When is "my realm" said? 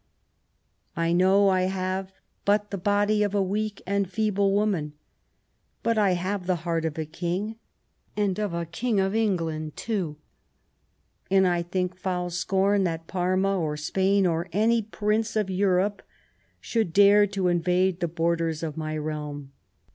18.75-19.51